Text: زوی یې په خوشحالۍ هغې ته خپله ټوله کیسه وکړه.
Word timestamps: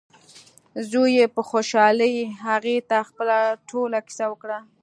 زوی 0.89 1.11
یې 1.19 1.25
په 1.35 1.41
خوشحالۍ 1.49 2.15
هغې 2.45 2.77
ته 2.89 2.97
خپله 3.09 3.37
ټوله 3.69 3.97
کیسه 4.07 4.25
وکړه. 4.31 4.59